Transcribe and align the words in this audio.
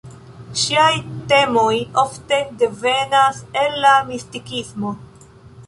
Ŝiaj 0.61 0.93
temoj 1.33 1.75
ofte 2.05 2.41
devenas 2.63 3.45
el 3.65 3.79
la 3.87 3.95
mistikismo. 4.11 4.99